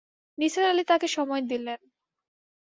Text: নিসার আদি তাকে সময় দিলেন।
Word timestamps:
নিসার 0.37 0.65
আদি 0.65 0.83
তাকে 0.87 1.07
সময় 1.17 1.43
দিলেন। 1.43 1.79